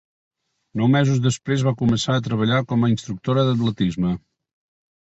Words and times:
Nou 0.79 0.87
mesos 0.95 1.19
després 1.25 1.67
va 1.67 1.75
començar 1.83 2.17
a 2.17 2.25
treballar 2.29 2.59
com 2.73 2.89
a 2.89 2.93
instructora 2.95 3.47
d"atletisme. 3.51 4.21